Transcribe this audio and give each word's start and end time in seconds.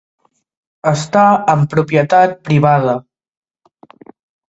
Està 0.91 1.27
en 1.55 1.63
propietat 1.75 2.37
privada. 2.51 2.99